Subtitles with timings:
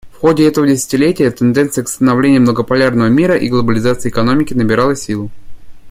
[0.09, 5.29] В ходе этого десятилетия тенденция к становлению многополярного мира и глобализации экономики набирала силу.